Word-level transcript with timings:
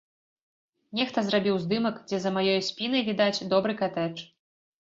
Нехта 0.99 1.23
зрабіў 1.27 1.59
здымак, 1.65 1.95
дзе 2.13 2.17
за 2.23 2.31
маёй 2.39 2.57
спінай 2.71 3.07
відаць 3.11 3.45
добры 3.53 3.73
катэдж. 3.83 4.17